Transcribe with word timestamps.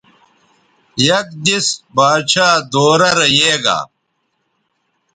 یک 1.07 1.27
دیس 1.45 1.67
باچھا 1.95 2.47
دورہ 2.71 3.11
رے 3.17 3.27
یے 3.37 3.53
گا 3.63 3.79